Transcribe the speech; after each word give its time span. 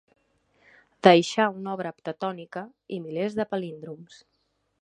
Deixà 1.07 1.45
una 1.59 1.75
obra 1.77 1.93
heptatònica 1.95 2.65
i 2.97 3.01
milers 3.07 3.39
de 3.41 3.49
palíndroms. 3.55 4.19